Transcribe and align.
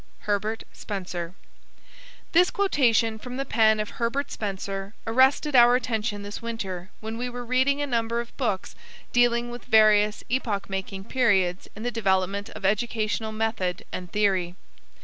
HERBERT 0.21 0.63
SPENCER 0.73 1.35
This 2.31 2.49
quotation 2.49 3.19
from 3.19 3.37
the 3.37 3.45
pen 3.45 3.79
of 3.79 3.91
Herbert 3.91 4.31
Spencer 4.31 4.95
arrested 5.05 5.55
our 5.55 5.75
attention 5.75 6.23
this 6.23 6.41
winter 6.41 6.89
when 7.01 7.19
we 7.19 7.29
were 7.29 7.45
reading 7.45 7.83
a 7.83 7.85
number 7.85 8.19
of 8.19 8.35
books 8.35 8.73
dealing 9.13 9.51
with 9.51 9.65
various 9.65 10.23
epoch 10.27 10.71
making 10.71 11.03
periods 11.03 11.67
in 11.75 11.83
the 11.83 11.91
development 11.91 12.49
of 12.49 12.65
educational 12.65 13.31
method 13.31 13.85
and 13.91 14.11
theory. 14.11 14.55